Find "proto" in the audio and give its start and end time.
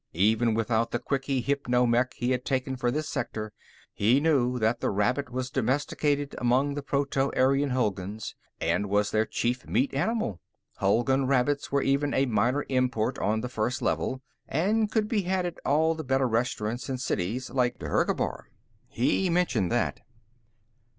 6.81-7.31